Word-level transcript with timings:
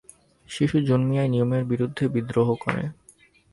শিশু 0.49 0.77
জন্মিয়াই 0.79 1.29
নিয়মের 1.29 1.63
বিরুদ্ধে 1.65 2.03
বিদ্রোহ 2.07 2.47
করে। 2.55 2.83